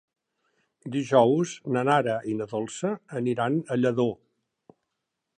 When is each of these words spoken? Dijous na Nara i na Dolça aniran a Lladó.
Dijous 0.93 1.51
na 1.75 1.83
Nara 1.89 2.15
i 2.31 2.33
na 2.39 2.47
Dolça 2.53 2.93
aniran 3.19 3.59
a 3.75 3.77
Lladó. 3.83 4.07